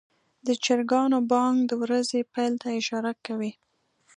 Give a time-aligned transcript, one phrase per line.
[0.45, 3.51] د چرګانو بانګ د ورځې پیل ته اشاره کوي.